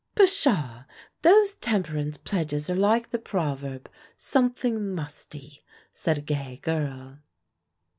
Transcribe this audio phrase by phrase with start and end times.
[0.15, 0.85] "Pshaw!
[1.21, 7.19] those temperance pledges are like the proverb, 'something musty,'" said a gay girl.